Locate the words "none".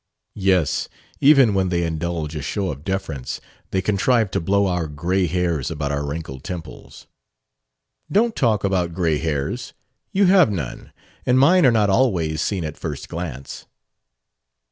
10.49-10.91